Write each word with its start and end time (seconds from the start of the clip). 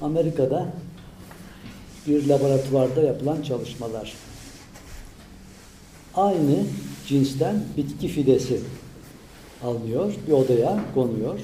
Amerika'da 0.00 0.72
bir 2.06 2.28
laboratuvarda 2.28 3.02
yapılan 3.02 3.42
çalışmalar. 3.42 4.14
Aynı 6.14 6.64
cinsten 7.06 7.64
bitki 7.76 8.08
fidesi 8.08 8.60
alınıyor, 9.64 10.14
bir 10.26 10.32
odaya 10.32 10.80
konuyor. 10.94 11.40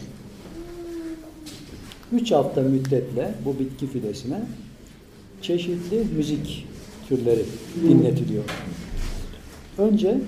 Üç 2.12 2.32
hafta 2.32 2.61
müddetle 2.61 3.35
bu 3.45 3.59
bitki 3.59 3.87
fidesine 3.87 4.40
çeşitli 5.43 6.05
müzik 6.17 6.67
türleri 7.09 7.45
dinletiliyor. 7.83 8.45
Önce 9.79 10.19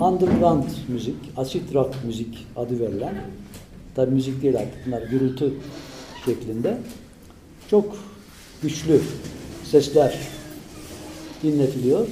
underground 0.00 0.64
müzik, 0.88 1.16
acid 1.36 1.74
rock 1.74 1.94
müzik 2.04 2.46
adı 2.56 2.80
verilen, 2.80 3.14
tabi 3.94 4.14
müzik 4.14 4.42
değil 4.42 4.56
artık 4.56 4.86
bunlar 4.86 5.02
gürültü 5.02 5.52
şeklinde 6.24 6.78
çok 7.70 7.96
güçlü 8.62 9.00
sesler 9.64 10.18
dinletiliyor. 11.42 12.06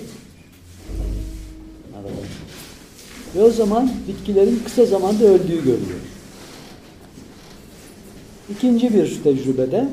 Ve 3.36 3.42
o 3.42 3.50
zaman 3.50 3.90
bitkilerin 4.08 4.62
kısa 4.64 4.86
zamanda 4.86 5.24
öldüğü 5.24 5.56
görülüyor. 5.56 6.00
İkinci 8.50 8.94
bir 8.94 9.22
tecrübede 9.22 9.88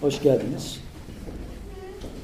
hoş 0.00 0.22
geldiniz. 0.22 0.76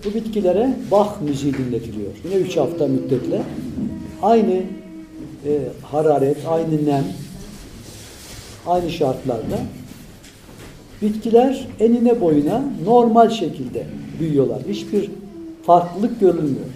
Bu 0.04 0.14
bitkilere 0.14 0.76
Bach 0.90 1.20
müziği 1.20 1.54
dinletiliyor. 1.54 2.12
Yine 2.24 2.34
üç 2.34 2.56
hafta 2.56 2.86
müddetle 2.86 3.42
aynı 4.22 4.62
e, 5.46 5.58
hararet, 5.82 6.36
aynı 6.48 6.86
nem, 6.86 7.04
aynı 8.66 8.90
şartlarda 8.90 9.58
bitkiler 11.02 11.68
enine 11.80 12.20
boyuna 12.20 12.64
normal 12.84 13.30
şekilde 13.30 13.86
büyüyorlar. 14.20 14.62
Hiçbir 14.68 15.10
farklılık 15.62 16.20
görülmüyor. 16.20 16.66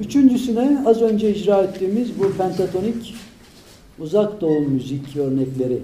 Üçüncüsüne 0.00 0.82
az 0.86 1.02
önce 1.02 1.34
icra 1.34 1.62
ettiğimiz 1.62 2.18
bu 2.18 2.32
pentatonik 2.32 3.14
uzak 3.98 4.40
doğu 4.40 4.60
müzik 4.60 5.16
örnekleri 5.16 5.78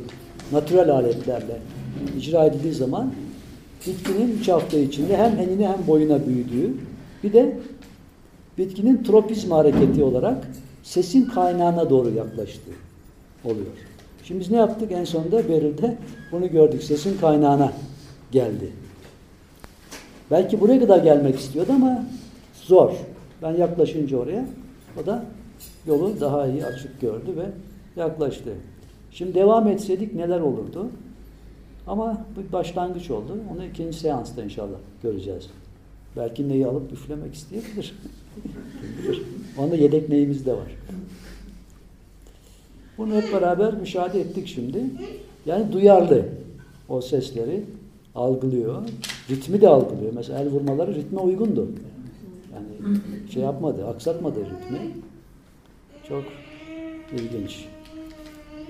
natürel 0.53 0.91
aletlerle 0.91 1.59
icra 2.19 2.45
edildiği 2.45 2.73
zaman 2.73 3.13
bitkinin 3.87 4.39
üç 4.41 4.49
hafta 4.49 4.79
içinde 4.79 5.17
hem 5.17 5.39
enine 5.39 5.69
hem 5.69 5.87
boyuna 5.87 6.27
büyüdüğü 6.27 6.75
bir 7.25 7.33
de 7.33 7.57
bitkinin 8.59 9.03
tropizm 9.03 9.51
hareketi 9.51 10.03
olarak 10.03 10.49
sesin 10.85 11.27
kaynağına 11.27 11.91
doğru 11.91 12.11
yaklaştığı 12.11 12.71
oluyor. 13.45 13.67
Şimdi 14.25 14.41
biz 14.41 14.51
ne 14.51 14.57
yaptık? 14.57 14.93
En 14.93 15.05
sonunda 15.05 15.49
Beril'de 15.49 15.97
bunu 16.33 16.51
gördük. 16.51 16.83
Sesin 16.83 17.19
kaynağına 17.19 17.73
geldi. 18.33 18.73
Belki 20.31 20.61
buraya 20.61 20.81
kadar 20.81 20.99
gelmek 20.99 21.39
istiyordu 21.39 21.73
ama 21.75 22.05
zor. 22.63 22.93
Ben 23.43 23.53
yaklaşınca 23.53 24.17
oraya 24.17 24.47
o 25.03 25.07
da 25.07 25.25
yolu 25.87 26.21
daha 26.21 26.47
iyi 26.47 26.67
açık 26.67 27.01
gördü 27.01 27.37
ve 27.37 27.47
yaklaştı. 28.01 28.51
Şimdi 29.11 29.35
devam 29.35 29.69
etseydik 29.69 30.15
neler 30.15 30.41
olurdu? 30.41 30.87
Ama 31.87 32.25
bu 32.37 32.53
başlangıç 32.53 33.11
oldu. 33.11 33.37
Onu 33.55 33.65
ikinci 33.65 33.99
seansta 33.99 34.45
inşallah 34.45 34.79
göreceğiz. 35.03 35.51
Belki 36.17 36.49
neyi 36.49 36.67
alıp 36.67 36.93
üflemek 36.93 37.35
isteyebilir. 37.35 37.95
Onda 39.59 39.77
yedek 39.77 40.09
neyimiz 40.09 40.47
de 40.47 40.53
var. 40.53 40.77
Bunu 42.99 43.15
hep 43.15 43.33
beraber 43.33 43.75
müşahede 43.75 44.21
ettik 44.21 44.47
şimdi. 44.47 44.85
Yani 45.47 45.73
duyarlı 45.73 46.25
o 46.89 47.01
sesleri 47.01 47.65
algılıyor. 48.15 48.83
Ritmi 49.31 49.61
de 49.61 49.69
algılıyor. 49.69 50.13
Mesela 50.15 50.41
el 50.41 50.49
vurmaları 50.49 50.95
ritme 50.95 51.21
uygundu. 51.21 51.69
Yani 52.55 52.99
şey 53.31 53.43
yapmadı, 53.43 53.87
aksatmadı 53.87 54.41
ritmi. 54.41 54.79
Çok 56.09 56.25
ilginç. 57.13 57.65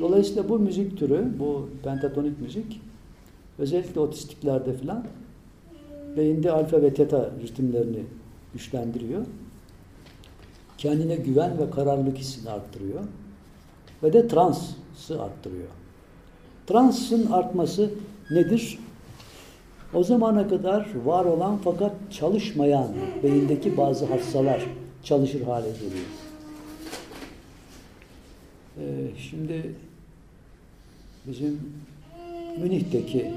Dolayısıyla 0.00 0.48
bu 0.48 0.58
müzik 0.58 0.98
türü, 0.98 1.26
bu 1.38 1.68
pentatonik 1.84 2.40
müzik 2.40 2.80
özellikle 3.58 4.00
otistiklerde 4.00 4.72
filan 4.72 5.04
beyinde 6.16 6.52
alfa 6.52 6.82
ve 6.82 6.94
teta 6.94 7.30
ritimlerini 7.42 8.02
güçlendiriyor. 8.52 9.22
Kendine 10.84 11.16
güven 11.16 11.58
ve 11.58 11.70
kararlılık 11.70 12.18
hissini 12.18 12.50
arttırıyor. 12.50 13.00
Ve 14.02 14.12
de 14.12 14.28
transı 14.28 15.22
arttırıyor. 15.22 15.68
Transın 16.66 17.32
artması 17.32 17.90
nedir? 18.30 18.78
O 19.94 20.04
zamana 20.04 20.48
kadar 20.48 20.88
var 21.04 21.24
olan 21.24 21.58
fakat 21.64 21.92
çalışmayan 22.10 22.88
beyindeki 23.22 23.76
bazı 23.76 24.06
hassalar 24.06 24.66
çalışır 25.04 25.42
hale 25.42 25.68
geliyor. 25.70 26.06
Ee, 28.78 28.82
şimdi 29.30 29.74
bizim 31.26 31.60
Münih'teki 32.60 33.32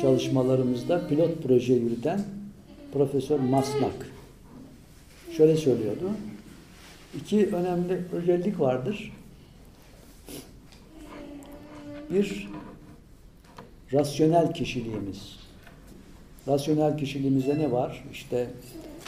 çalışmalarımızda 0.00 1.08
pilot 1.08 1.42
proje 1.42 1.74
yürüten 1.74 2.20
Profesör 2.92 3.38
Masnak 3.38 4.08
şöyle 5.36 5.56
söylüyordu. 5.56 6.10
İki 7.16 7.46
önemli 7.46 8.00
özellik 8.12 8.60
vardır. 8.60 9.12
Bir 12.10 12.48
rasyonel 13.92 14.52
kişiliğimiz. 14.54 15.36
Rasyonel 16.48 16.98
kişiliğimizde 16.98 17.58
ne 17.58 17.72
var? 17.72 18.04
İşte 18.12 18.46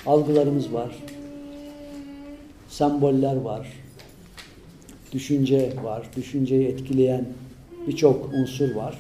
algılarımız 0.06 0.72
var. 0.72 0.96
Semboller 2.68 3.36
var. 3.36 3.72
Düşünce 5.12 5.72
var. 5.82 6.06
Düşünceyi 6.16 6.68
etkileyen 6.68 7.26
birçok 7.86 8.34
unsur 8.34 8.74
var. 8.74 8.98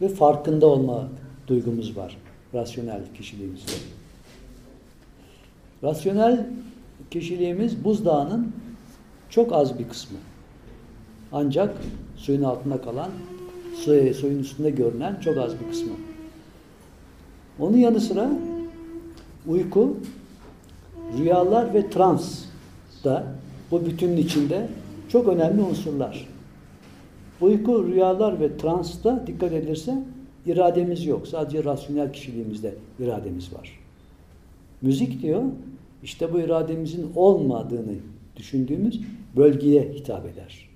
Ve 0.00 0.08
farkında 0.08 0.66
olma 0.66 1.08
duygumuz 1.46 1.96
var. 1.96 2.16
Rasyonel 2.54 3.00
kişiliğimizde. 3.16 3.72
Rasyonel 5.82 6.46
kişiliğimiz 7.14 7.84
buzdağının 7.84 8.52
çok 9.30 9.52
az 9.52 9.78
bir 9.78 9.88
kısmı. 9.88 10.18
Ancak 11.32 11.76
suyun 12.16 12.42
altında 12.42 12.80
kalan, 12.82 13.10
suyun 14.14 14.38
üstünde 14.38 14.70
görünen 14.70 15.20
çok 15.20 15.38
az 15.38 15.52
bir 15.60 15.70
kısmı. 15.70 15.92
Onun 17.58 17.76
yanı 17.76 18.00
sıra 18.00 18.30
uyku, 19.46 19.96
rüyalar 21.18 21.74
ve 21.74 21.90
trans 21.90 22.44
da 23.04 23.24
bu 23.70 23.86
bütünün 23.86 24.16
içinde 24.16 24.68
çok 25.08 25.28
önemli 25.28 25.62
unsurlar. 25.62 26.28
Uyku, 27.40 27.86
rüyalar 27.86 28.40
ve 28.40 28.56
transta 28.56 29.26
dikkat 29.26 29.52
edilirse 29.52 30.02
irademiz 30.46 31.06
yok. 31.06 31.28
Sadece 31.28 31.64
rasyonel 31.64 32.12
kişiliğimizde 32.12 32.74
irademiz 32.98 33.54
var. 33.54 33.80
Müzik 34.82 35.22
diyor, 35.22 35.42
işte 36.04 36.32
bu 36.32 36.40
irademizin 36.40 37.12
olmadığını 37.16 37.94
düşündüğümüz 38.36 39.00
bölgeye 39.36 39.92
hitap 39.94 40.26
eder. 40.26 40.68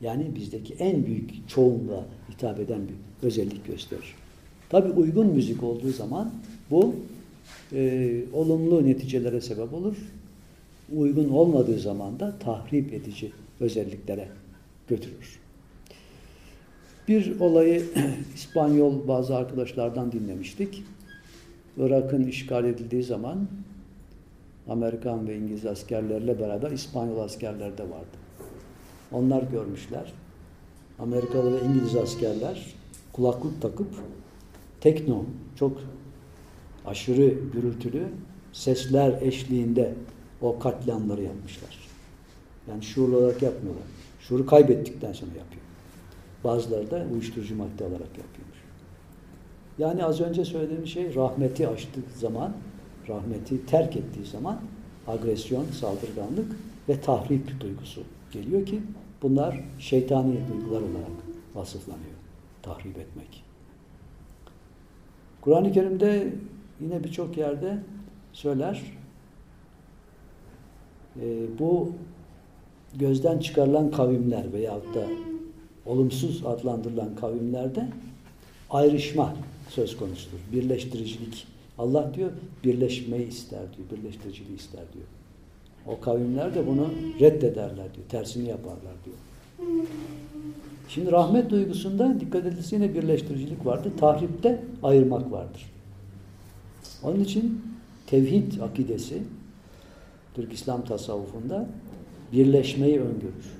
Yani 0.00 0.34
bizdeki 0.34 0.74
en 0.74 1.06
büyük 1.06 1.48
çoğunluğa 1.48 2.04
hitap 2.30 2.60
eden 2.60 2.80
bir 2.88 3.26
özellik 3.26 3.66
gösterir. 3.66 4.14
Tabi 4.70 4.90
uygun 4.90 5.26
müzik 5.26 5.62
olduğu 5.62 5.90
zaman 5.90 6.32
bu 6.70 6.94
e, 7.72 8.20
olumlu 8.32 8.86
neticelere 8.86 9.40
sebep 9.40 9.74
olur. 9.74 9.96
Uygun 10.96 11.28
olmadığı 11.28 11.78
zaman 11.78 12.20
da 12.20 12.38
tahrip 12.38 12.92
edici 12.92 13.32
özelliklere 13.60 14.28
götürür. 14.88 15.38
Bir 17.08 17.40
olayı 17.40 17.84
İspanyol 18.34 19.08
bazı 19.08 19.36
arkadaşlardan 19.36 20.12
dinlemiştik. 20.12 20.82
Irak'ın 21.78 22.24
işgal 22.24 22.64
edildiği 22.64 23.02
zaman 23.02 23.48
Amerikan 24.68 25.28
ve 25.28 25.36
İngiliz 25.36 25.66
askerlerle 25.66 26.40
beraber 26.40 26.70
İspanyol 26.70 27.18
askerler 27.18 27.78
de 27.78 27.82
vardı. 27.82 28.18
Onlar 29.12 29.42
görmüşler. 29.42 30.12
Amerikalı 30.98 31.54
ve 31.54 31.66
İngiliz 31.66 31.96
askerler 31.96 32.74
kulaklık 33.12 33.62
takıp 33.62 33.88
tekno, 34.80 35.24
çok 35.56 35.80
aşırı 36.86 37.34
gürültülü 37.52 38.08
sesler 38.52 39.22
eşliğinde 39.22 39.94
o 40.42 40.58
katliamları 40.58 41.22
yapmışlar. 41.22 41.78
Yani 42.70 42.82
şuurlu 42.82 43.16
olarak 43.16 43.42
yapmıyorlar. 43.42 43.84
Şuuru 44.20 44.46
kaybettikten 44.46 45.12
sonra 45.12 45.30
yapıyor. 45.30 45.62
Bazıları 46.44 46.90
da 46.90 47.06
uyuşturucu 47.12 47.56
madde 47.56 47.84
olarak 47.84 48.18
yapıyormuş. 48.18 48.58
Yani 49.78 50.04
az 50.04 50.20
önce 50.20 50.44
söylediğim 50.44 50.86
şey 50.86 51.14
rahmeti 51.14 51.68
açtığı 51.68 52.00
zaman, 52.20 52.52
rahmeti 53.08 53.66
terk 53.66 53.96
ettiği 53.96 54.26
zaman 54.26 54.60
agresyon, 55.06 55.64
saldırganlık 55.64 56.56
ve 56.88 57.00
tahrip 57.00 57.60
duygusu 57.60 58.02
geliyor 58.32 58.66
ki 58.66 58.80
Bunlar 59.22 59.64
şeytani 59.78 60.38
duygular 60.52 60.80
olarak 60.80 61.10
vasıflanıyor. 61.54 62.18
Tahrip 62.62 62.98
etmek. 62.98 63.44
Kur'an-ı 65.40 65.72
Kerim'de 65.72 66.32
yine 66.80 67.04
birçok 67.04 67.36
yerde 67.36 67.78
söyler. 68.32 68.82
E, 71.20 71.58
bu 71.58 71.92
gözden 72.94 73.38
çıkarılan 73.38 73.90
kavimler 73.90 74.52
veyahut 74.52 74.94
da 74.94 75.06
olumsuz 75.86 76.46
adlandırılan 76.46 77.16
kavimlerde 77.16 77.88
ayrışma 78.70 79.34
söz 79.68 79.96
konusudur. 79.96 80.38
Birleştiricilik. 80.52 81.46
Allah 81.78 82.14
diyor 82.14 82.30
birleşmeyi 82.64 83.28
ister 83.28 83.60
diyor. 83.76 84.00
Birleştiriciliği 84.02 84.56
ister 84.56 84.82
diyor. 84.92 85.06
O 85.86 86.00
kavimler 86.00 86.54
de 86.54 86.66
bunu 86.66 86.90
reddederler 87.20 87.94
diyor. 87.94 88.06
Tersini 88.08 88.48
yaparlar 88.48 88.94
diyor. 89.04 89.16
Şimdi 90.88 91.12
rahmet 91.12 91.50
duygusunda 91.50 92.20
dikkat 92.20 92.46
edilse 92.46 92.76
yine 92.76 92.94
birleştiricilik 92.94 93.66
vardır. 93.66 93.92
Tahripte 94.00 94.62
ayırmak 94.82 95.32
vardır. 95.32 95.70
Onun 97.02 97.20
için 97.20 97.62
tevhid 98.06 98.60
akidesi 98.60 99.22
Türk 100.34 100.52
İslam 100.52 100.84
tasavvufunda 100.84 101.68
birleşmeyi 102.32 103.00
öngörür. 103.00 103.58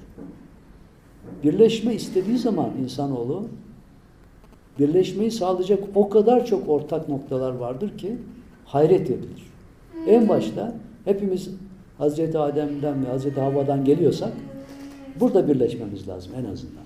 Birleşme 1.45 1.95
istediği 1.95 2.39
zaman 2.39 2.71
insanoğlu 2.83 3.49
birleşmeyi 4.79 5.31
sağlayacak 5.31 5.85
o 5.95 6.09
kadar 6.09 6.47
çok 6.47 6.69
ortak 6.69 7.09
noktalar 7.09 7.55
vardır 7.55 7.99
ki 7.99 8.17
hayret 8.65 9.11
edilir. 9.11 9.43
En 10.07 10.29
başta 10.29 10.75
hepimiz 11.05 11.51
Hazreti 11.99 12.39
Adem'den 12.39 13.05
ve 13.05 13.09
Hazreti 13.09 13.41
Havva'dan 13.41 13.85
geliyorsak 13.85 14.33
burada 15.21 15.49
birleşmemiz 15.49 16.09
lazım 16.09 16.33
en 16.41 16.53
azından. 16.53 16.85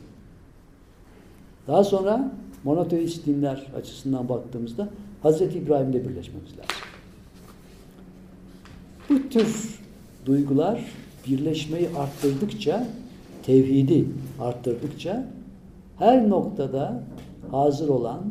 Daha 1.67 1.85
sonra 1.85 2.33
monoteist 2.65 3.27
dinler 3.27 3.67
açısından 3.77 4.29
baktığımızda 4.29 4.89
Hazreti 5.23 5.59
İbrahim'le 5.59 5.93
birleşmemiz 5.93 6.51
lazım. 6.51 6.77
Bu 9.09 9.29
tür 9.29 9.81
duygular 10.27 10.85
birleşmeyi 11.27 11.89
arttırdıkça, 11.97 12.87
tevhidi 13.43 14.05
arttırdıkça 14.41 15.27
her 15.99 16.29
noktada 16.29 17.03
hazır 17.51 17.89
olan 17.89 18.25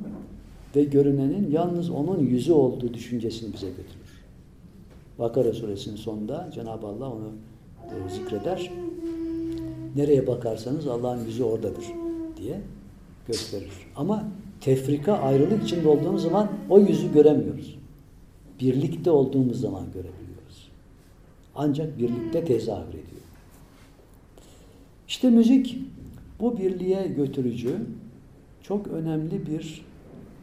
ve 0.75 0.83
görünenin 0.83 1.51
yalnız 1.51 1.89
onun 1.89 2.19
yüzü 2.19 2.53
olduğu 2.53 2.93
düşüncesini 2.93 3.53
bize 3.53 3.67
götürür. 3.67 4.21
Bakara 5.19 5.53
suresinin 5.53 5.95
sonunda 5.95 6.49
Cenab-ı 6.53 6.87
Allah 6.87 7.11
onu 7.11 7.31
e, 7.85 8.09
zikreder. 8.09 8.71
Nereye 9.95 10.27
bakarsanız 10.27 10.87
Allah'ın 10.87 11.25
yüzü 11.25 11.43
oradadır 11.43 11.85
diye 12.37 12.61
gösterir. 13.27 13.71
Ama 13.95 14.27
tefrika, 14.61 15.13
ayrılık 15.13 15.63
içinde 15.63 15.87
olduğumuz 15.87 16.23
zaman 16.23 16.49
o 16.69 16.79
yüzü 16.79 17.13
göremiyoruz. 17.13 17.77
Birlikte 18.59 19.11
olduğumuz 19.11 19.61
zaman 19.61 19.83
görebiliyoruz. 19.85 20.69
Ancak 21.55 21.99
birlikte 21.99 22.45
tezahür 22.45 22.89
ediyor. 22.89 23.21
İşte 25.07 25.29
müzik 25.29 25.77
bu 26.39 26.57
birliğe 26.57 27.07
götürücü 27.07 27.77
çok 28.63 28.87
önemli 28.87 29.45
bir 29.45 29.85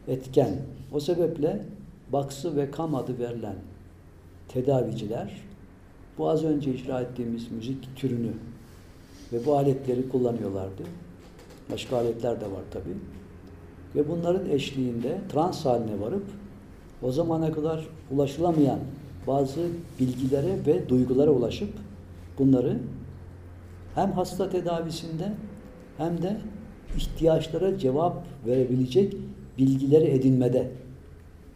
etken. 0.08 0.56
O 0.92 1.00
sebeple 1.00 1.64
baksı 2.12 2.56
ve 2.56 2.70
kam 2.70 2.94
adı 2.94 3.18
verilen 3.18 3.56
tedaviciler 4.48 5.42
bu 6.18 6.28
az 6.28 6.44
önce 6.44 6.74
icra 6.74 7.00
ettiğimiz 7.00 7.50
müzik 7.50 7.96
türünü 7.96 8.32
ve 9.32 9.46
bu 9.46 9.56
aletleri 9.56 10.08
kullanıyorlardı. 10.08 10.82
Başka 11.72 11.96
aletler 11.96 12.40
de 12.40 12.44
var 12.44 12.62
tabi. 12.70 12.90
Ve 13.94 14.08
bunların 14.08 14.50
eşliğinde 14.50 15.18
trans 15.32 15.64
haline 15.64 16.00
varıp 16.00 16.24
o 17.02 17.12
zamana 17.12 17.52
kadar 17.52 17.86
ulaşılamayan 18.10 18.78
bazı 19.26 19.60
bilgilere 20.00 20.66
ve 20.66 20.88
duygulara 20.88 21.30
ulaşıp 21.30 21.70
bunları 22.38 22.78
hem 23.94 24.12
hasta 24.12 24.50
tedavisinde 24.50 25.32
hem 25.98 26.22
de 26.22 26.40
ihtiyaçlara 26.96 27.78
cevap 27.78 28.24
verebilecek 28.46 29.16
bilgileri 29.58 30.04
edinmede 30.04 30.70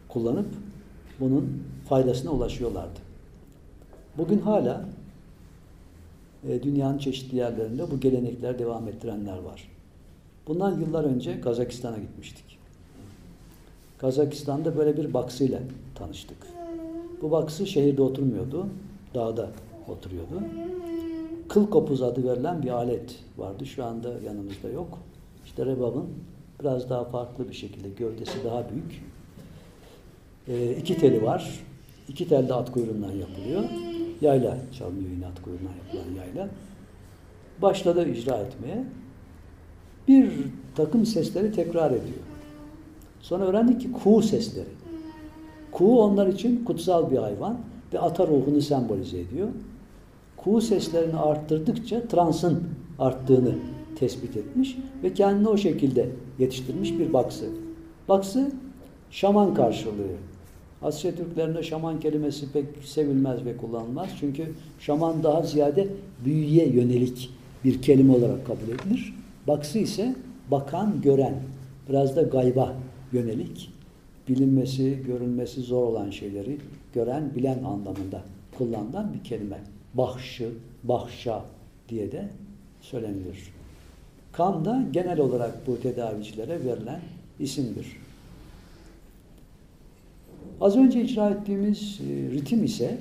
kullanıp 0.08 0.46
bunun 1.20 1.62
faydasına 1.88 2.31
ulaşıyorlardı. 2.31 3.00
Bugün 4.19 4.38
hala 4.38 4.88
e, 6.49 6.62
dünyanın 6.62 6.99
çeşitli 6.99 7.37
yerlerinde 7.37 7.90
bu 7.90 8.00
gelenekler 8.00 8.58
devam 8.58 8.88
ettirenler 8.88 9.38
var. 9.38 9.69
Bundan 10.46 10.81
yıllar 10.81 11.05
önce 11.05 11.40
Kazakistan'a 11.40 11.99
gitmiştik. 11.99 12.58
Kazakistan'da 13.99 14.76
böyle 14.76 14.96
bir 14.96 15.14
baksıyla 15.14 15.58
tanıştık. 15.94 16.37
Bu 17.23 17.31
baksı 17.31 17.67
şehirde 17.67 18.02
oturmuyordu, 18.02 18.67
dağda 19.14 19.50
oturuyordu. 19.88 20.43
Kıl 21.49 21.70
kopuz 21.70 22.02
adı 22.02 22.25
verilen 22.25 22.62
bir 22.62 22.69
alet 22.69 23.19
vardı. 23.38 23.67
Şu 23.67 23.85
anda 23.85 24.08
yanımızda 24.26 24.69
yok. 24.69 24.99
İşte 25.44 25.67
rebabın 25.67 26.09
biraz 26.61 26.91
daha 26.91 27.05
farklı 27.05 27.49
bir 27.49 27.55
şekilde 27.55 27.89
gövdesi 27.89 28.44
daha 28.44 28.65
büyük. 28.71 29.05
E, 30.49 30.77
iki 30.77 30.99
teli 30.99 31.23
var. 31.23 31.61
İki 32.09 32.29
tel 32.29 32.49
de 32.49 32.55
at 32.55 32.73
kuyruğundan 32.73 33.12
yapılıyor. 33.12 33.65
Yayla 34.21 34.59
çalınıyor 34.79 35.11
yine 35.11 35.27
at 35.27 35.43
kuyruğundan 35.43 35.73
yapılan 35.85 36.15
yayla. 36.25 36.49
Başladı 37.62 38.09
icra 38.09 38.37
etmeye. 38.37 38.85
Bir 40.09 40.33
takım 40.75 41.06
sesleri 41.06 41.53
tekrar 41.53 41.91
ediyor. 41.91 42.23
Sonra 43.21 43.45
öğrendik 43.45 43.81
ki 43.81 43.93
kuğu 43.93 44.23
sesleri. 44.23 44.69
Kuğu 45.73 46.00
onlar 46.03 46.27
için 46.27 46.65
kutsal 46.65 47.11
bir 47.11 47.19
hayvan 47.19 47.59
ve 47.93 48.00
ata 48.00 48.27
ruhunu 48.27 48.61
sembolize 48.61 49.21
ediyor. 49.21 49.49
Kuğu 50.37 50.61
seslerini 50.61 51.17
arttırdıkça 51.17 52.09
transın 52.09 52.62
arttığını 52.99 53.55
tespit 54.02 54.37
etmiş 54.37 54.76
ve 55.02 55.14
kendini 55.14 55.49
o 55.49 55.56
şekilde 55.56 56.08
yetiştirmiş 56.38 56.99
bir 56.99 57.12
baksı. 57.12 57.49
Baksı 58.08 58.52
şaman 59.10 59.54
karşılığı. 59.54 60.16
Asya 60.82 61.14
Türklerinde 61.14 61.62
şaman 61.62 62.00
kelimesi 62.00 62.52
pek 62.52 62.64
sevilmez 62.84 63.44
ve 63.44 63.56
kullanılmaz. 63.56 64.08
Çünkü 64.20 64.52
şaman 64.78 65.22
daha 65.22 65.43
ziyade 65.43 65.88
büyüye 66.25 66.69
yönelik 66.69 67.31
bir 67.64 67.82
kelime 67.82 68.12
olarak 68.12 68.46
kabul 68.46 68.69
edilir. 68.69 69.14
Baksı 69.49 69.78
ise 69.78 70.14
bakan, 70.50 71.00
gören, 71.02 71.35
biraz 71.88 72.16
da 72.16 72.23
gayba 72.23 72.76
yönelik, 73.12 73.71
bilinmesi, 74.28 75.02
görünmesi 75.06 75.61
zor 75.61 75.82
olan 75.87 76.11
şeyleri 76.11 76.59
gören, 76.94 77.35
bilen 77.35 77.59
anlamında 77.59 78.23
kullanılan 78.59 79.14
bir 79.14 79.25
kelime. 79.25 79.59
Bahşı, 79.94 80.49
bahşa 80.85 81.44
diye 81.88 82.12
de 82.12 82.28
söylenilir. 82.80 83.62
Kan 84.33 84.65
da 84.65 84.85
genel 84.93 85.21
olarak 85.21 85.67
bu 85.67 85.81
tedavicilere 85.81 86.65
verilen 86.65 87.01
isimdir. 87.39 87.87
Az 90.61 90.77
önce 90.77 91.03
icra 91.03 91.31
ettiğimiz 91.31 92.01
e, 92.01 92.31
ritim 92.31 92.65
ise 92.65 92.99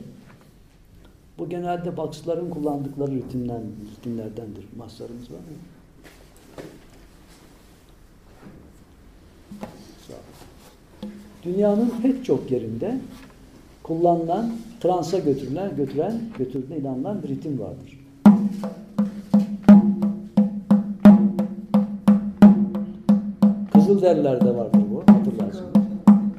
bu 1.38 1.50
genelde 1.50 1.98
baksıların 1.98 2.50
kullandıkları 2.50 3.12
ritimden, 3.12 3.62
ritimlerdendir. 3.92 4.66
Maslarımız 4.78 5.32
var 5.32 5.38
mı? 5.38 5.44
Dünyanın 11.44 11.94
pek 12.02 12.26
çok 12.26 12.52
yerinde 12.52 13.00
kullanılan, 13.84 14.52
transa 14.80 15.20
götürülen, 15.20 15.76
götüren, 15.76 16.22
götürdüğüne 16.38 16.78
inanılan 16.78 17.24
bir 17.24 17.28
ritim 17.28 17.60
vardır. 17.60 18.01
Kızılderililerde 24.02 24.56
vardır 24.56 24.82
bu, 24.92 25.14
hatırlarsınız. 25.14 25.72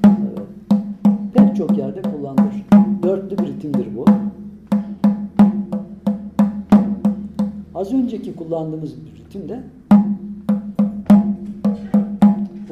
Evet. 0.07 0.47
Pek 1.35 1.57
çok 1.57 1.78
yerde 1.78 2.02
kullanılır. 2.02 2.54
Dörtlü 3.02 3.38
bir 3.38 3.47
ritimdir 3.47 3.87
bu. 3.97 4.04
Az 7.75 7.92
önceki 7.92 8.37
kullandığımız 8.37 8.95
bir 9.04 9.25
ritim 9.25 9.49
de 9.49 9.61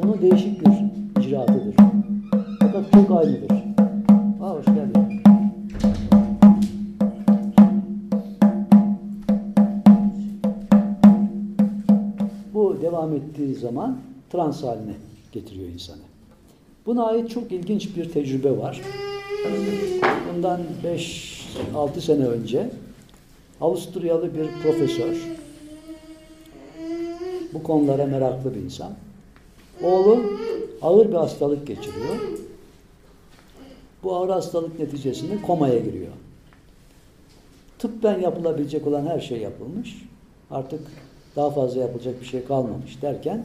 bunun 0.02 0.20
değişik 0.23 0.66
bir 0.66 0.73
icraatıdır. 1.20 1.75
Fakat 2.61 2.92
çok 2.92 3.11
aynıdır. 3.11 3.64
Aa, 4.42 4.50
hoş 4.50 4.64
geldin. 4.64 5.23
Bu 12.54 12.76
devam 12.82 13.14
ettiği 13.14 13.54
zaman 13.54 13.97
trans 14.30 14.62
haline 14.62 14.94
getiriyor 15.32 15.68
insanı. 15.68 16.02
Buna 16.87 17.06
ait 17.06 17.30
çok 17.30 17.52
ilginç 17.52 17.96
bir 17.96 18.12
tecrübe 18.12 18.58
var. 18.58 18.80
Bundan 20.28 20.60
5-6 21.75 22.00
sene 22.00 22.26
önce 22.26 22.70
Avusturyalı 23.60 24.34
bir 24.34 24.49
profesör 24.62 25.16
Bu 27.54 27.62
konulara 27.62 28.06
meraklı 28.06 28.54
bir 28.54 28.60
insan. 28.60 28.92
Oğlu 29.82 30.22
ağır 30.82 31.08
bir 31.08 31.14
hastalık 31.14 31.66
geçiriyor. 31.66 32.16
Bu 34.02 34.16
ağır 34.16 34.28
hastalık 34.28 34.78
neticesinde 34.78 35.42
komaya 35.42 35.78
giriyor. 35.78 36.12
Tıbben 37.78 38.20
yapılabilecek 38.20 38.87
olan 38.87 39.06
her 39.06 39.20
şey 39.20 39.38
yapılmış. 39.38 40.08
Artık 40.50 40.80
daha 41.37 41.50
fazla 41.50 41.80
yapılacak 41.80 42.20
bir 42.20 42.26
şey 42.26 42.44
kalmamış 42.44 43.02
derken 43.02 43.44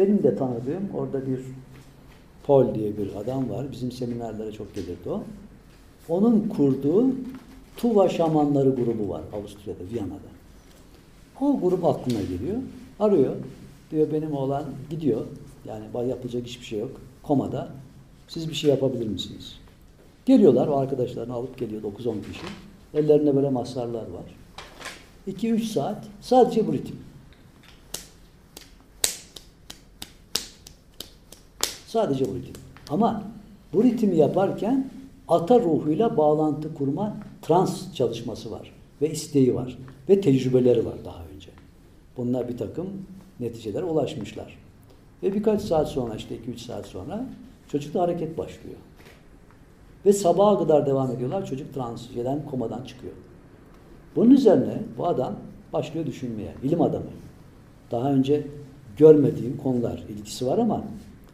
benim 0.00 0.22
de 0.22 0.36
tanıdığım 0.36 0.88
orada 0.94 1.26
bir 1.26 1.40
Paul 2.46 2.74
diye 2.74 2.98
bir 2.98 3.14
adam 3.16 3.50
var. 3.50 3.72
Bizim 3.72 3.92
seminerlere 3.92 4.52
çok 4.52 4.74
gelirdi 4.74 5.10
o. 5.10 5.22
Onun 6.08 6.48
kurduğu 6.48 7.06
Tuva 7.76 8.08
Şamanları 8.08 8.70
grubu 8.70 9.08
var 9.08 9.22
Avusturya'da, 9.32 9.80
Viyana'da. 9.92 10.30
O 11.40 11.60
grup 11.60 11.84
aklına 11.84 12.20
geliyor. 12.20 12.56
Arıyor. 13.00 13.36
Diyor 13.90 14.12
benim 14.12 14.32
oğlan 14.32 14.64
gidiyor. 14.90 15.20
Yani 15.64 16.08
yapılacak 16.08 16.46
hiçbir 16.46 16.66
şey 16.66 16.78
yok. 16.78 17.00
Komada. 17.22 17.68
Siz 18.28 18.48
bir 18.48 18.54
şey 18.54 18.70
yapabilir 18.70 19.06
misiniz? 19.06 19.58
Geliyorlar. 20.26 20.68
O 20.68 20.76
arkadaşlarını 20.76 21.34
alıp 21.34 21.58
geliyor 21.58 21.82
9-10 21.82 21.92
kişi. 22.02 22.46
Ellerinde 22.94 23.36
böyle 23.36 23.50
masarlar 23.50 24.02
var. 24.10 24.34
2-3 25.28 25.62
saat 25.62 26.04
sadece 26.20 26.66
bu 26.66 26.72
ritim. 26.72 26.96
Sadece 31.90 32.24
bu 32.24 32.34
ritim. 32.34 32.54
Ama 32.90 33.22
bu 33.72 33.84
ritmi 33.84 34.16
yaparken 34.16 34.90
ata 35.28 35.60
ruhuyla 35.60 36.16
bağlantı 36.16 36.74
kurma 36.74 37.16
trans 37.42 37.94
çalışması 37.94 38.50
var. 38.50 38.72
Ve 39.02 39.10
isteği 39.10 39.54
var. 39.54 39.78
Ve 40.08 40.20
tecrübeleri 40.20 40.86
var 40.86 40.94
daha 41.04 41.24
önce. 41.34 41.50
Bunlar 42.16 42.48
bir 42.48 42.58
takım 42.58 42.86
neticelere 43.40 43.84
ulaşmışlar. 43.84 44.58
Ve 45.22 45.34
birkaç 45.34 45.62
saat 45.62 45.88
sonra 45.88 46.14
işte 46.14 46.36
2-3 46.36 46.58
saat 46.58 46.86
sonra 46.86 47.26
çocukta 47.68 48.00
hareket 48.00 48.38
başlıyor. 48.38 48.76
Ve 50.06 50.12
sabaha 50.12 50.58
kadar 50.58 50.86
devam 50.86 51.10
ediyorlar. 51.10 51.46
Çocuk 51.46 51.74
transiyeden 51.74 52.46
komadan 52.50 52.84
çıkıyor. 52.84 53.14
Bunun 54.16 54.30
üzerine 54.30 54.82
bu 54.98 55.06
adam 55.06 55.34
başlıyor 55.72 56.06
düşünmeye. 56.06 56.54
Bilim 56.62 56.82
adamı. 56.82 57.10
Daha 57.90 58.12
önce 58.12 58.46
görmediğim 58.96 59.56
konular 59.56 60.04
ilgisi 60.08 60.46
var 60.46 60.58
ama 60.58 60.84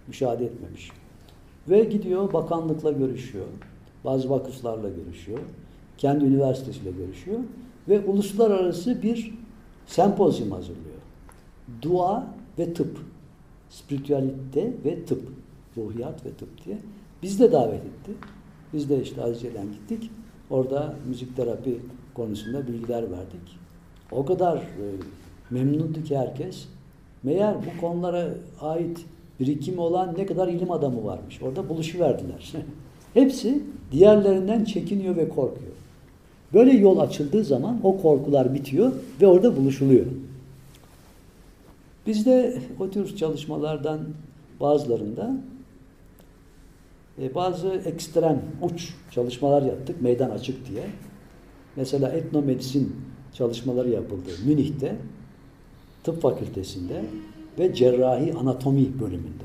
müşahede 0.09 0.45
etmemiş. 0.45 0.91
Ve 1.69 1.85
gidiyor 1.85 2.33
bakanlıkla 2.33 2.93
görüşüyor. 2.93 3.47
Bazı 4.05 4.31
vakıflarla 4.31 4.89
görüşüyor. 4.89 5.39
Kendi 5.99 6.25
üniversitesiyle 6.25 6.91
görüşüyor. 6.91 7.39
Ve 7.89 8.01
uluslararası 8.01 9.03
bir 9.03 9.35
sempozyum 9.87 10.51
hazırlıyor. 10.51 10.97
Dua 11.83 12.27
ve 12.59 12.75
tıp. 12.75 12.99
Spiritüalite 13.71 14.73
ve 14.85 15.05
tıp. 15.05 15.23
Ruhiyat 15.77 16.27
ve 16.27 16.31
tıp 16.31 16.65
diye. 16.65 16.79
Biz 17.23 17.41
de 17.41 17.53
davet 17.53 17.85
etti. 17.85 18.13
Biz 18.73 18.91
de 18.91 19.03
işte 19.03 19.23
Azize'den 19.23 19.73
gittik. 19.73 20.11
Orada 20.51 20.95
müzik 21.09 21.37
terapi 21.37 21.81
konusunda 22.15 22.67
bilgiler 22.67 23.03
verdik. 23.03 23.59
O 24.11 24.27
kadar 24.27 24.57
e, 24.57 24.85
memnundu 25.51 26.03
ki 26.03 26.19
herkes. 26.19 26.69
Meğer 27.23 27.55
bu 27.55 27.81
konulara 27.81 28.29
ait 28.61 29.07
birikimi 29.41 29.81
olan 29.81 30.15
ne 30.19 30.27
kadar 30.27 30.49
ilim 30.49 30.71
adamı 30.71 31.05
varmış. 31.05 31.43
Orada 31.43 31.69
buluşu 31.69 31.99
verdiler. 31.99 32.53
Hepsi 33.15 33.63
diğerlerinden 33.93 34.65
çekiniyor 34.65 35.17
ve 35.17 35.29
korkuyor. 35.29 35.73
Böyle 36.55 36.71
yol 36.73 36.99
açıldığı 36.99 37.45
zaman 37.45 37.81
o 37.83 38.03
korkular 38.03 38.55
bitiyor 38.55 38.93
ve 39.21 39.27
orada 39.27 39.57
buluşuluyor. 39.57 40.07
Biz 42.07 42.27
de 42.27 42.59
o 42.81 42.91
tür 42.91 43.17
çalışmalardan 43.17 44.01
bazılarında 44.61 45.37
e, 47.23 47.35
bazı 47.35 47.69
ekstrem, 47.69 48.43
uç 48.63 48.95
çalışmalar 49.11 49.63
yaptık 49.63 50.03
meydan 50.03 50.31
açık 50.31 50.69
diye. 50.69 50.83
Mesela 51.77 52.09
etnomedisin 52.09 52.97
çalışmaları 53.33 53.91
yapıldı 53.91 54.31
Münih'te, 54.47 54.97
tıp 56.05 56.23
fakültesinde 56.23 57.05
ve 57.59 57.75
cerrahi 57.75 58.35
anatomi 58.35 59.01
bölümünde. 59.01 59.45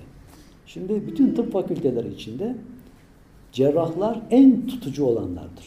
Şimdi 0.65 1.07
bütün 1.07 1.33
tıp 1.33 1.53
fakülteleri 1.53 2.13
içinde 2.13 2.55
cerrahlar 3.51 4.21
en 4.31 4.67
tutucu 4.67 5.05
olanlardır. 5.05 5.65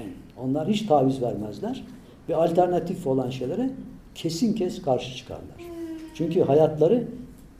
Yani 0.00 0.12
onlar 0.38 0.68
hiç 0.68 0.82
taviz 0.82 1.22
vermezler 1.22 1.84
ve 2.28 2.36
alternatif 2.36 3.06
olan 3.06 3.30
şeylere 3.30 3.70
kesin 4.14 4.54
kes 4.54 4.82
karşı 4.82 5.16
çıkarlar. 5.16 5.60
Çünkü 6.14 6.40
hayatları 6.40 7.08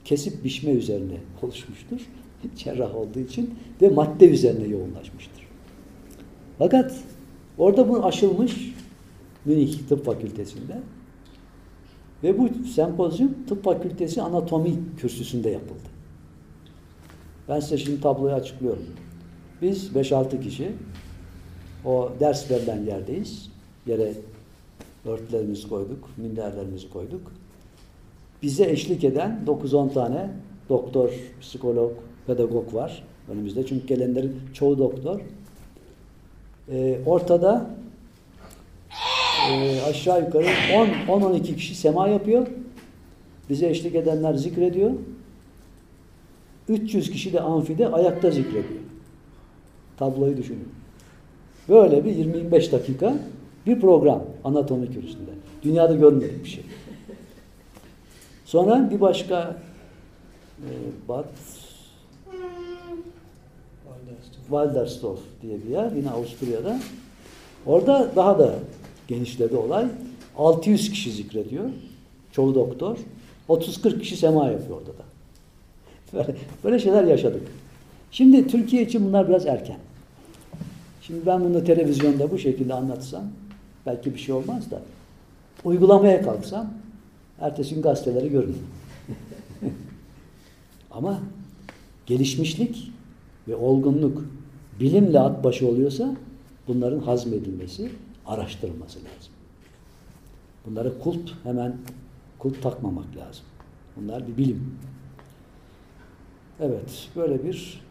kesip 0.05 0.45
biçme 0.45 0.71
üzerine 0.71 1.17
oluşmuştur. 1.43 2.01
Cerrah 2.57 2.97
olduğu 2.97 3.19
için 3.21 3.55
ve 3.83 3.89
madde 3.89 4.29
üzerine 4.31 4.69
yoğunlaşmıştır. 4.69 5.47
Fakat 6.59 6.95
orada 7.59 7.89
bu 7.89 8.05
aşılmış 8.05 8.75
Münih 9.45 9.89
Tıp 9.89 10.05
Fakültesi'nde 10.05 10.79
ve 12.23 12.39
bu 12.39 12.65
sempozyum 12.65 13.35
tıp 13.49 13.65
fakültesi 13.65 14.23
anatomi 14.23 14.73
kürsüsünde 14.99 15.51
yapıldı. 15.51 15.89
Ben 17.49 17.61
size 17.61 17.79
şimdi 17.79 18.01
tabloyu 18.01 18.35
açıklıyorum. 18.35 18.87
Biz 19.63 19.89
5-6 19.89 20.43
kişi 20.43 20.73
o 21.85 22.13
ders 22.21 22.51
verilen 22.51 22.85
yerdeyiz. 22.85 23.51
Yere 23.87 24.13
örtülerimizi 25.05 25.69
koyduk, 25.69 26.09
minderlerimizi 26.17 26.91
koyduk. 26.91 27.33
Bize 28.43 28.71
eşlik 28.71 29.05
eden 29.05 29.45
9-10 29.47 29.93
tane 29.93 30.31
doktor, 30.69 31.11
psikolog, 31.41 31.93
pedagog 32.27 32.75
var 32.75 33.05
önümüzde. 33.29 33.67
Çünkü 33.67 33.87
gelenlerin 33.87 34.41
çoğu 34.55 34.79
doktor. 34.79 35.21
Ee, 36.73 36.99
ortada 37.07 37.71
e, 39.49 39.83
aşağı 39.83 40.21
yukarı 40.21 40.45
10-12 40.45 41.57
kişi 41.57 41.75
sema 41.75 42.09
yapıyor. 42.09 42.47
Bize 43.51 43.69
eşlik 43.69 43.95
edenler 43.95 44.35
zikrediyor. 44.35 44.91
300 46.69 47.11
kişi 47.11 47.33
de 47.33 47.41
amfide 47.41 47.89
ayakta 47.89 48.31
zikrediyor. 48.31 48.81
Tabloyu 49.99 50.37
düşünün. 50.37 50.69
Böyle 51.69 52.05
bir 52.05 52.11
20-25 52.11 52.73
dakika 52.73 53.15
bir 53.67 53.81
program 53.81 54.23
anatomi 54.45 54.93
kürsüsünde. 54.93 55.31
Dünyada 55.63 55.95
görmedik 55.95 56.45
bir 56.45 56.49
şey. 56.49 56.65
Sonra 58.45 58.91
bir 58.91 59.01
başka 59.01 59.57
e, 60.59 60.69
Bad 61.09 61.25
Waldersdorf 64.51 65.21
diye 65.43 65.59
bir 65.65 65.71
yer 65.71 65.93
yine 65.93 66.11
Avusturya'da. 66.11 66.81
Orada 67.67 68.11
daha 68.17 68.39
da 68.39 68.55
genişledi 69.11 69.57
olay. 69.57 69.87
600 70.39 70.91
kişi 70.91 71.13
zikrediyor. 71.13 71.71
Çoğu 72.33 72.55
doktor. 72.55 72.99
30-40 73.49 74.01
kişi 74.01 74.17
sema 74.17 74.47
yapıyor 74.47 74.79
orada 74.79 74.91
da. 74.99 75.05
Böyle, 76.65 76.79
şeyler 76.79 77.05
yaşadık. 77.05 77.43
Şimdi 78.11 78.47
Türkiye 78.47 78.83
için 78.83 79.07
bunlar 79.07 79.29
biraz 79.29 79.47
erken. 79.47 79.79
Şimdi 81.03 81.27
ben 81.27 81.45
bunu 81.45 81.65
televizyonda 81.65 82.31
bu 82.31 82.39
şekilde 82.39 82.75
anlatsam 82.75 83.25
belki 83.87 84.15
bir 84.15 84.19
şey 84.19 84.35
olmaz 84.35 84.71
da 84.71 84.83
uygulamaya 85.65 86.23
kalksam 86.23 86.71
ertesi 87.41 87.75
gün 87.75 87.83
gazeteleri 87.83 88.31
görün. 88.31 88.57
Ama 90.91 91.21
gelişmişlik 92.07 92.93
ve 93.49 93.57
olgunluk 93.57 94.25
bilimle 94.81 95.21
at 95.21 95.45
başı 95.45 95.69
oluyorsa 95.69 96.17
bunların 96.69 96.99
hazmedilmesi, 96.99 97.91
araştırılması 98.31 98.99
lazım. 98.99 99.33
Bunları 100.67 100.99
kult 100.99 101.31
hemen 101.43 101.77
kult 102.39 102.63
takmamak 102.63 103.17
lazım. 103.17 103.45
Bunlar 103.97 104.29
bir 104.29 104.37
bilim. 104.37 104.79
Evet, 106.61 107.09
böyle 107.17 107.45
bir 107.45 107.83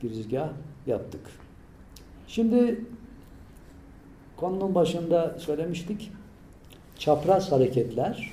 girizgah 0.00 0.48
yaptık. 0.86 1.20
Şimdi 2.26 2.84
konunun 4.36 4.74
başında 4.74 5.38
söylemiştik. 5.38 6.10
Çapraz 6.98 7.52
hareketler 7.52 8.32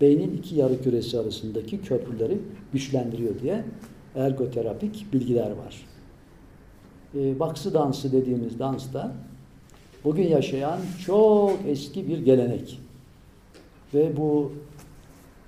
beynin 0.00 0.36
iki 0.36 0.54
yarı 0.54 0.82
küresi 0.82 1.18
arasındaki 1.18 1.82
köprüleri 1.82 2.38
güçlendiriyor 2.72 3.40
diye 3.40 3.64
ergoterapik 4.14 5.12
bilgiler 5.12 5.50
var. 5.50 5.86
E, 7.14 7.40
baksı 7.40 7.74
dansı 7.74 8.12
dediğimiz 8.12 8.58
dansta 8.58 9.12
bugün 10.04 10.28
yaşayan 10.28 10.80
çok 11.06 11.58
eski 11.66 12.08
bir 12.08 12.18
gelenek. 12.18 12.80
Ve 13.94 14.16
bu 14.16 14.52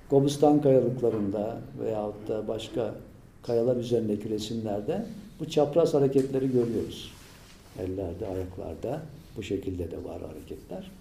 Gobustan 0.09 0.61
kayalıklarında 0.61 1.57
veyahut 1.83 2.27
da 2.27 2.47
başka 2.47 2.95
kayalar 3.43 3.75
üzerindeki 3.75 4.29
resimlerde 4.29 5.05
bu 5.39 5.49
çapraz 5.49 5.93
hareketleri 5.93 6.51
görüyoruz. 6.51 7.11
Ellerde, 7.79 8.27
ayaklarda 8.27 9.01
bu 9.37 9.43
şekilde 9.43 9.91
de 9.91 9.97
var 9.97 10.21
hareketler. 10.21 10.91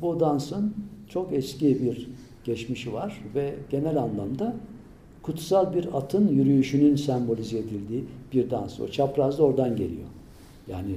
Bu 0.00 0.20
dansın 0.20 0.74
çok 1.08 1.32
eski 1.32 1.82
bir 1.82 2.08
geçmişi 2.44 2.92
var 2.92 3.22
ve 3.34 3.54
genel 3.70 3.96
anlamda 3.96 4.56
kutsal 5.22 5.74
bir 5.74 5.96
atın 5.98 6.28
yürüyüşünün 6.28 6.96
sembolize 6.96 7.58
edildiği 7.58 8.04
bir 8.32 8.50
dans. 8.50 8.80
O 8.80 8.88
çapraz 8.88 9.38
da 9.38 9.42
oradan 9.42 9.76
geliyor. 9.76 10.08
Yani 10.68 10.96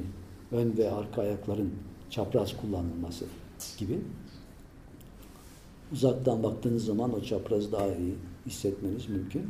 ön 0.56 0.78
ve 0.78 0.92
arka 0.92 1.22
ayakların 1.22 1.74
çapraz 2.10 2.58
kullanılması 2.58 3.26
gibi. 3.78 4.00
Uzaktan 5.94 6.44
baktığınız 6.44 6.86
zaman 6.86 7.14
o 7.14 7.22
çaprazı 7.22 7.72
daha 7.72 7.88
iyi 7.88 8.16
hissetmeniz 8.46 9.10
mümkün. 9.10 9.50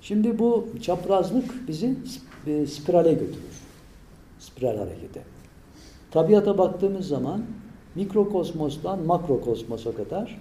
Şimdi 0.00 0.38
bu 0.38 0.68
çaprazlık 0.82 1.68
bizi 1.68 1.96
e, 2.46 2.66
spirale 2.66 3.12
götürür. 3.12 3.62
Spiral 4.38 4.78
harekete. 4.78 5.22
Tabiata 6.10 6.58
baktığımız 6.58 7.08
zaman 7.08 7.42
mikrokosmostan 7.94 9.06
makrokosmosa 9.06 9.92
kadar 9.92 10.38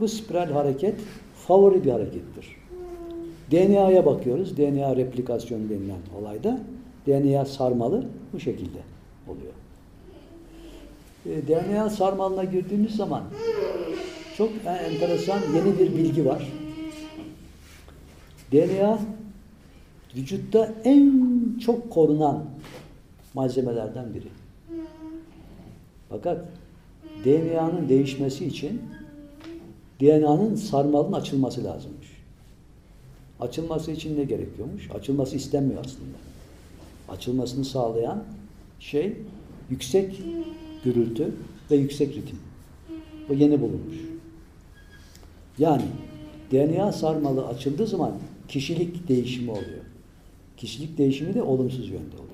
bu 0.00 0.08
spiral 0.08 0.50
hareket 0.50 1.00
favori 1.46 1.84
bir 1.84 1.90
harekettir. 1.90 2.56
DNA'ya 3.50 4.06
bakıyoruz. 4.06 4.56
DNA 4.56 4.96
replikasyon 4.96 5.68
denilen 5.68 6.00
olayda 6.20 6.60
DNA 7.06 7.44
sarmalı 7.44 8.04
bu 8.32 8.40
şekilde 8.40 8.78
oluyor. 9.28 9.52
E, 11.26 11.48
DNA 11.48 11.90
sarmalına 11.90 12.44
girdiğimiz 12.44 12.96
zaman 12.96 13.22
çok 14.36 14.50
enteresan 14.66 15.40
yeni 15.54 15.78
bir 15.78 15.96
bilgi 15.96 16.26
var. 16.26 16.52
DNA 18.52 18.98
vücutta 20.16 20.74
en 20.84 21.12
çok 21.58 21.90
korunan 21.90 22.44
malzemelerden 23.34 24.14
biri. 24.14 24.28
Fakat 26.08 26.44
DNA'nın 27.24 27.88
değişmesi 27.88 28.46
için 28.46 28.82
DNA'nın 30.00 30.54
sarmalın 30.54 31.12
açılması 31.12 31.64
lazımmış. 31.64 32.08
Açılması 33.40 33.90
için 33.90 34.18
ne 34.18 34.24
gerekiyormuş? 34.24 34.90
Açılması 34.90 35.36
istenmiyor 35.36 35.84
aslında. 35.84 36.16
Açılmasını 37.10 37.64
sağlayan 37.64 38.24
şey 38.80 39.16
yüksek 39.70 40.22
gürültü 40.84 41.34
ve 41.70 41.76
yüksek 41.76 42.16
ritim. 42.16 42.38
O 43.30 43.34
yeni 43.34 43.60
bulunmuş. 43.60 43.96
Yani 45.58 45.84
DNA 46.50 46.92
sarmalı 46.92 47.46
açıldığı 47.46 47.86
zaman 47.86 48.12
kişilik 48.48 49.08
değişimi 49.08 49.50
oluyor. 49.50 49.84
Kişilik 50.56 50.98
değişimi 50.98 51.34
de 51.34 51.42
olumsuz 51.42 51.88
yönde 51.88 52.16
oluyor. 52.16 52.30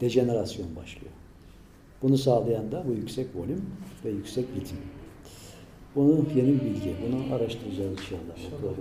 Dejenerasyon 0.00 0.76
başlıyor. 0.76 1.12
Bunu 2.02 2.18
sağlayan 2.18 2.72
da 2.72 2.84
bu 2.88 2.92
yüksek 2.92 3.26
volüm 3.34 3.62
ve 4.04 4.10
yüksek 4.10 4.44
ritim. 4.56 4.78
Bunu 5.96 6.24
yeni 6.36 6.48
bir 6.48 6.60
bilgi. 6.60 6.94
Bunu 7.06 7.34
araştıracağız 7.34 7.92
inşallah. 7.92 8.36
İnşallah. 8.36 8.72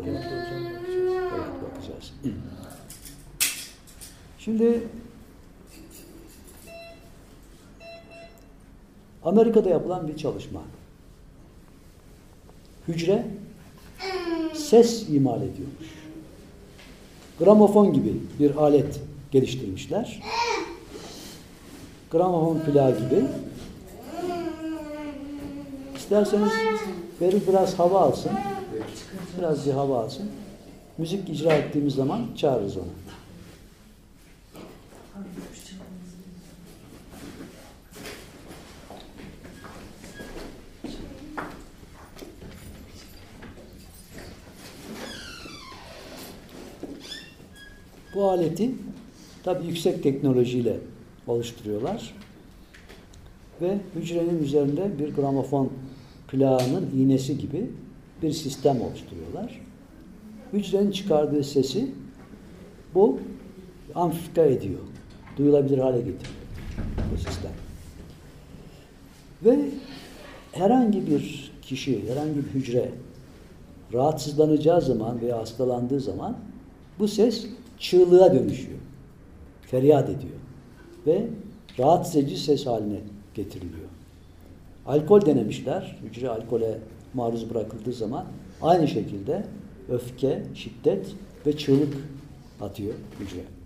Evet 1.35 1.63
bakacağız. 1.63 2.13
Şimdi 4.49 4.83
Amerika'da 9.23 9.69
yapılan 9.69 10.07
bir 10.07 10.17
çalışma. 10.17 10.61
Hücre 12.87 13.27
ses 14.53 15.09
imal 15.09 15.37
ediyormuş. 15.41 15.87
Gramofon 17.39 17.93
gibi 17.93 18.21
bir 18.39 18.55
alet 18.55 19.01
geliştirmişler. 19.31 20.21
Gramofon 22.11 22.59
plağı 22.59 22.99
gibi. 22.99 23.23
İsterseniz 25.95 26.51
Beril 27.21 27.41
biraz 27.47 27.79
hava 27.79 27.99
alsın. 27.99 28.31
Biraz 29.37 29.65
bir 29.65 29.71
hava 29.71 30.03
alsın. 30.03 30.29
Müzik 30.97 31.29
icra 31.29 31.53
ettiğimiz 31.53 31.95
zaman 31.95 32.21
çağırırız 32.37 32.77
onu. 32.77 33.08
Bu 48.15 48.29
aleti 48.29 48.71
tabi 49.43 49.67
yüksek 49.67 50.03
teknolojiyle 50.03 50.77
oluşturuyorlar. 51.27 52.15
Ve 53.61 53.77
hücrenin 53.95 54.43
üzerinde 54.43 54.99
bir 54.99 55.15
gramofon 55.15 55.69
plağının 56.27 56.89
iğnesi 56.97 57.37
gibi 57.37 57.69
bir 58.23 58.31
sistem 58.31 58.81
oluşturuyorlar. 58.81 59.61
Hücrenin 60.53 60.91
çıkardığı 60.91 61.43
sesi 61.43 61.91
bu 62.93 63.19
amplifika 63.95 64.41
ediyor. 64.41 64.79
Duyulabilir 65.37 65.77
hale 65.77 65.97
getiriyor 65.97 66.35
bu 67.13 67.17
sistem. 67.17 67.51
Ve 69.45 69.59
herhangi 70.51 71.07
bir 71.07 71.51
kişi, 71.61 72.09
herhangi 72.09 72.35
bir 72.35 72.43
hücre 72.43 72.91
rahatsızlanacağı 73.93 74.81
zaman 74.81 75.21
veya 75.21 75.37
hastalandığı 75.37 75.99
zaman 75.99 76.37
bu 76.99 77.07
ses 77.07 77.45
çığlığa 77.79 78.33
dönüşüyor. 78.33 78.79
Feryat 79.61 80.09
ediyor. 80.09 80.33
Ve 81.07 81.27
rahatsız 81.79 82.15
edici 82.15 82.37
ses 82.37 82.65
haline 82.65 82.99
getiriliyor. 83.33 83.89
Alkol 84.85 85.25
denemişler. 85.25 85.97
Hücre 86.03 86.29
alkole 86.29 86.79
maruz 87.13 87.49
bırakıldığı 87.49 87.93
zaman 87.93 88.25
aynı 88.61 88.87
şekilde 88.87 89.45
öfke, 89.89 90.43
şiddet 90.53 91.07
ve 91.45 91.57
çığlık 91.57 91.93
atıyor 92.61 92.93
hücre. 93.19 93.58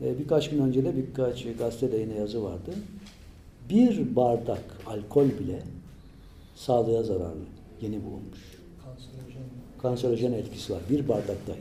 Ee, 0.00 0.18
birkaç 0.18 0.50
gün 0.50 0.58
önce 0.58 0.84
de 0.84 0.96
birkaç 0.96 1.46
gazetede 1.58 1.96
yine 1.96 2.14
yazı 2.14 2.44
vardı. 2.44 2.70
Bir 3.70 4.16
bardak 4.16 4.64
alkol 4.86 5.24
bile 5.24 5.62
sağlığa 6.54 7.02
zararlı. 7.02 7.44
Yeni 7.80 8.04
bulunmuş. 8.04 8.58
Kanserojen. 8.84 9.42
Kanserojen 9.82 10.32
etkisi 10.32 10.72
var. 10.72 10.80
Bir 10.90 11.08
bardak 11.08 11.46
dahi. 11.48 11.58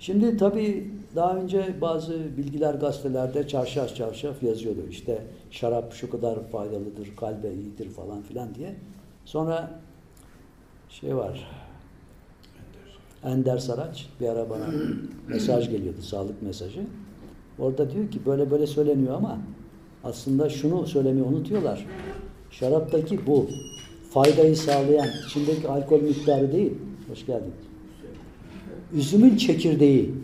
Şimdi 0.00 0.36
tabii 0.36 0.90
daha 1.16 1.36
önce 1.36 1.74
bazı 1.80 2.36
bilgiler 2.36 2.74
gazetelerde 2.74 3.48
çarşaf 3.48 3.96
çarşaf 3.96 4.42
yazıyordu. 4.42 4.80
İşte 4.90 5.22
şarap 5.50 5.92
şu 5.92 6.10
kadar 6.10 6.48
faydalıdır, 6.48 7.16
kalbe 7.16 7.54
iyidir 7.54 7.90
falan 7.90 8.22
filan 8.22 8.54
diye. 8.54 8.74
Sonra 9.24 9.80
şey 10.88 11.16
var. 11.16 11.50
Ender 13.24 13.58
Saraç 13.58 14.08
bir 14.20 14.28
ara 14.28 14.50
bana 14.50 14.66
mesaj 15.28 15.70
geliyordu, 15.70 16.02
sağlık 16.02 16.42
mesajı. 16.42 16.80
Orada 17.58 17.90
diyor 17.90 18.10
ki 18.10 18.18
böyle 18.26 18.50
böyle 18.50 18.66
söyleniyor 18.66 19.14
ama 19.14 19.38
aslında 20.04 20.48
şunu 20.48 20.86
söylemeyi 20.86 21.24
unutuyorlar. 21.24 21.86
Şaraptaki 22.50 23.26
bu 23.26 23.48
faydayı 24.10 24.56
sağlayan 24.56 25.08
içindeki 25.26 25.68
alkol 25.68 26.02
miktarı 26.02 26.52
değil. 26.52 26.72
Hoş 27.10 27.26
geldin 27.26 27.52
üzümün 28.94 29.36
çekirdeği 29.36 30.14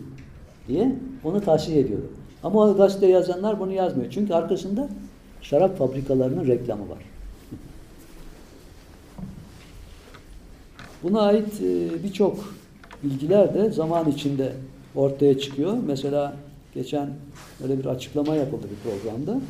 diye 0.67 0.95
onu 1.23 1.41
tahsil 1.41 1.75
ediyordu. 1.77 2.07
Ama 2.43 2.59
o 2.59 2.77
gazete 2.77 3.07
yazanlar 3.07 3.59
bunu 3.59 3.71
yazmıyor. 3.73 4.11
Çünkü 4.11 4.33
arkasında 4.33 4.89
şarap 5.41 5.77
fabrikalarının 5.77 6.47
reklamı 6.47 6.89
var. 6.89 7.03
Buna 11.03 11.21
ait 11.21 11.61
birçok 12.03 12.53
bilgiler 13.09 13.53
de 13.53 13.71
zaman 13.71 14.11
içinde 14.11 14.53
ortaya 14.95 15.39
çıkıyor. 15.39 15.77
Mesela 15.87 16.35
geçen 16.73 17.09
öyle 17.63 17.79
bir 17.79 17.85
açıklama 17.85 18.35
yapıldı 18.35 18.67
bir 18.71 18.91
programda. 18.91 19.41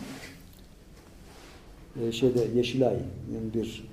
E, 2.02 2.12
şeyde 2.12 2.48
Yeşilay'ın 2.56 3.54
bir 3.54 3.84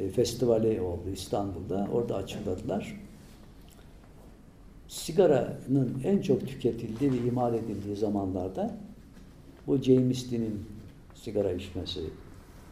e, 0.00 0.08
festivali 0.08 0.80
oldu 0.80 1.10
İstanbul'da. 1.14 1.88
Orada 1.92 2.16
açıkladılar 2.16 2.94
sigaranın 4.88 6.00
en 6.04 6.18
çok 6.22 6.48
tüketildiği 6.48 7.12
ve 7.12 7.16
imal 7.16 7.54
edildiği 7.54 7.96
zamanlarda 7.96 8.76
bu 9.66 9.76
James 9.76 10.32
Dean'in 10.32 10.66
sigara 11.14 11.52
içmesi 11.52 12.00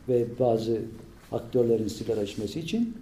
ve 0.09 0.27
bazı 0.38 0.81
aktörlerin 1.33 1.88
sigara 1.88 2.23
içmesi 2.23 2.61
için 2.61 2.97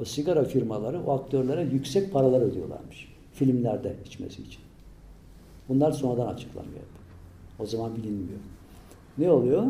o 0.00 0.04
sigara 0.04 0.44
firmaları 0.44 1.02
o 1.06 1.12
aktörlere 1.12 1.62
yüksek 1.62 2.12
paralar 2.12 2.40
ödüyorlarmış. 2.40 3.08
Filmlerde 3.32 3.96
içmesi 4.06 4.42
için. 4.42 4.60
Bunlar 5.68 5.92
sonradan 5.92 6.26
açıklanıyor. 6.26 6.82
O 7.58 7.66
zaman 7.66 7.96
bilinmiyor. 7.96 8.38
Ne 9.18 9.30
oluyor? 9.30 9.64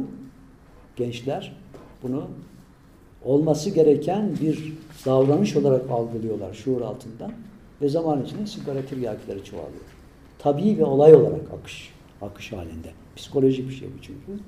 Gençler 0.96 1.56
bunu 2.02 2.28
olması 3.24 3.70
gereken 3.70 4.36
bir 4.40 4.72
davranış 5.06 5.56
olarak 5.56 5.90
algılıyorlar 5.90 6.54
şuur 6.54 6.80
altından. 6.80 7.32
Ve 7.82 7.88
zaman 7.88 8.24
içinde 8.24 8.46
sigara 8.46 8.86
tiryakileri 8.86 9.44
çoğalıyor. 9.44 9.84
Tabii 10.38 10.78
ve 10.78 10.84
olay 10.84 11.14
olarak 11.14 11.52
akış, 11.60 11.92
akış 12.22 12.52
halinde. 12.52 12.90
Psikolojik 13.16 13.68
bir 13.68 13.74
şey 13.74 13.88
bu 13.88 14.02
çünkü. 14.02 14.42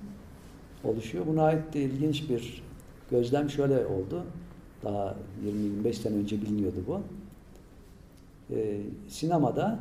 Oluşuyor. 0.85 1.27
Buna 1.27 1.43
ait 1.43 1.75
de 1.75 1.83
ilginç 1.83 2.31
bir 2.31 2.63
Gözlem 3.11 3.51
şöyle 3.51 3.87
oldu. 3.87 4.23
Daha 4.87 5.15
20-25 5.85 5.93
sene 5.93 6.17
önce 6.17 6.43
biliniyordu 6.43 6.77
bu. 6.89 7.01
Ee, 8.55 8.79
sinemada 9.09 9.79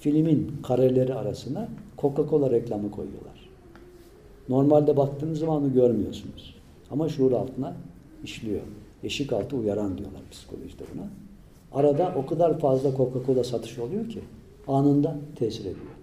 filmin 0.00 0.52
kareleri 0.62 1.14
arasına 1.14 1.68
Coca-Cola 1.98 2.50
reklamı 2.50 2.90
koyuyorlar. 2.90 3.48
Normalde 4.48 4.96
baktığınız 4.96 5.38
zaman 5.38 5.62
onu 5.62 5.72
görmüyorsunuz. 5.72 6.54
Ama 6.90 7.08
şuur 7.08 7.32
altına 7.32 7.76
işliyor. 8.24 8.60
Eşik 9.02 9.32
altı 9.32 9.56
uyaran 9.56 9.98
diyorlar 9.98 10.22
psikolojide 10.30 10.84
buna. 10.94 11.08
Arada 11.72 12.14
o 12.16 12.26
kadar 12.26 12.58
fazla 12.58 12.88
Coca-Cola 12.88 13.44
satışı 13.44 13.84
oluyor 13.84 14.08
ki 14.08 14.20
anında 14.68 15.16
tesir 15.36 15.60
ediyor. 15.60 15.96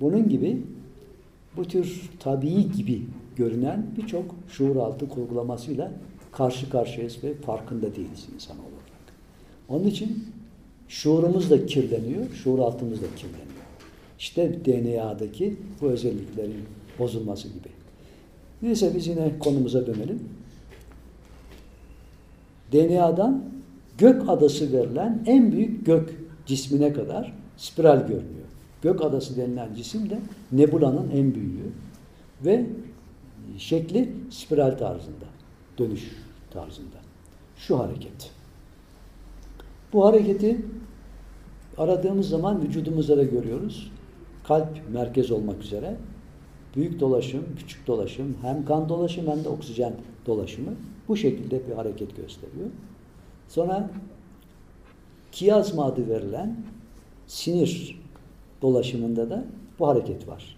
Bunun 0.00 0.28
gibi 0.28 0.62
bu 1.56 1.64
tür 1.64 2.10
tabii 2.18 2.72
gibi 2.72 3.02
görünen 3.36 3.86
birçok 3.96 4.24
şuur 4.48 4.76
altı 4.76 5.08
kurgulamasıyla 5.08 5.92
karşı 6.32 6.70
karşıyayız 6.70 7.24
ve 7.24 7.34
farkında 7.34 7.96
değiliz 7.96 8.28
insan 8.34 8.56
olarak. 8.58 8.70
Onun 9.68 9.84
için 9.84 10.24
şuurumuz 10.88 11.50
da 11.50 11.66
kirleniyor, 11.66 12.30
şuur 12.34 12.58
altımız 12.58 13.02
da 13.02 13.06
kirleniyor. 13.16 13.50
İşte 14.18 14.64
DNA'daki 14.64 15.56
bu 15.80 15.86
özelliklerin 15.86 16.64
bozulması 16.98 17.48
gibi. 17.48 17.68
Neyse 18.62 18.92
biz 18.94 19.06
yine 19.06 19.38
konumuza 19.38 19.86
dönelim. 19.86 20.20
DNA'dan 22.72 23.44
gök 23.98 24.28
adası 24.28 24.72
verilen 24.72 25.22
en 25.26 25.52
büyük 25.52 25.86
gök 25.86 26.14
cismine 26.46 26.92
kadar 26.92 27.32
spiral 27.56 28.00
görünüyor. 28.00 28.40
Gök 28.82 29.04
adası 29.04 29.36
denilen 29.36 29.74
cisim 29.74 30.10
de 30.10 30.18
nebulanın 30.52 31.10
en 31.10 31.34
büyüğü 31.34 31.72
ve 32.44 32.66
şekli 33.58 34.12
spiral 34.30 34.70
tarzında, 34.70 35.26
dönüş 35.80 36.16
tarzında. 36.50 36.96
Şu 37.56 37.78
hareket. 37.78 38.30
Bu 39.92 40.06
hareketi 40.06 40.60
aradığımız 41.78 42.28
zaman 42.28 42.62
vücudumuzda 42.62 43.16
da 43.16 43.24
görüyoruz. 43.24 43.92
Kalp 44.44 44.90
merkez 44.92 45.30
olmak 45.30 45.62
üzere 45.62 45.96
büyük 46.76 47.00
dolaşım, 47.00 47.44
küçük 47.58 47.86
dolaşım, 47.86 48.36
hem 48.42 48.64
kan 48.64 48.88
dolaşımı 48.88 49.30
hem 49.30 49.44
de 49.44 49.48
oksijen 49.48 49.94
dolaşımı 50.26 50.70
bu 51.08 51.16
şekilde 51.16 51.68
bir 51.68 51.72
hareket 51.72 52.16
gösteriyor. 52.16 52.70
Sonra 53.48 53.90
kiyazma 55.32 55.84
adı 55.84 56.08
verilen 56.08 56.56
sinir 57.26 58.00
dolaşımında 58.62 59.30
da 59.30 59.44
bu 59.78 59.88
hareket 59.88 60.28
var. 60.28 60.56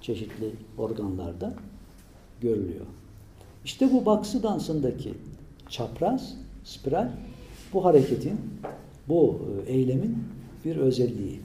Çeşitli 0.00 0.52
organlarda 0.78 1.54
görülüyor. 2.40 2.86
İşte 3.64 3.92
bu 3.92 4.06
baksı 4.06 4.42
dansındaki 4.42 5.14
çapraz, 5.68 6.34
spiral 6.64 7.08
bu 7.72 7.84
hareketin, 7.84 8.40
bu 9.08 9.40
e, 9.66 9.72
eylemin 9.72 10.18
bir 10.64 10.76
özelliği. 10.76 11.40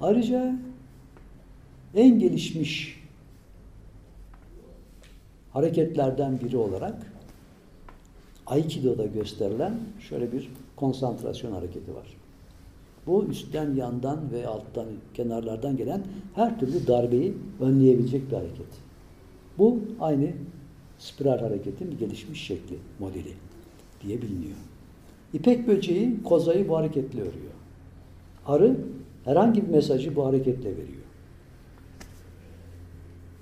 Ayrıca 0.00 0.58
en 1.94 2.18
gelişmiş 2.18 3.00
hareketlerden 5.52 6.40
biri 6.40 6.56
olarak 6.56 7.12
Aikido'da 8.46 9.06
gösterilen 9.06 9.74
şöyle 10.00 10.32
bir 10.32 10.50
konsantrasyon 10.76 11.52
hareketi 11.52 11.94
var. 11.94 12.06
Bu 13.06 13.24
üstten, 13.24 13.74
yandan 13.74 14.32
ve 14.32 14.46
alttan, 14.46 14.86
kenarlardan 15.14 15.76
gelen 15.76 16.02
her 16.34 16.60
türlü 16.60 16.86
darbeyi 16.86 17.34
önleyebilecek 17.60 18.30
bir 18.30 18.36
hareket. 18.36 18.66
Bu 19.58 19.78
aynı 20.00 20.32
spiral 21.04 21.38
hareketin 21.38 21.90
bir 21.90 21.98
gelişmiş 21.98 22.46
şekli, 22.46 22.76
modeli 22.98 23.32
diye 24.02 24.22
biliniyor. 24.22 24.56
İpek 25.32 25.66
böceği 25.66 26.22
kozayı 26.22 26.68
bu 26.68 26.76
hareketle 26.76 27.20
örüyor. 27.20 27.52
Arı 28.46 28.76
herhangi 29.24 29.62
bir 29.62 29.68
mesajı 29.68 30.16
bu 30.16 30.26
hareketle 30.26 30.70
veriyor. 30.70 31.03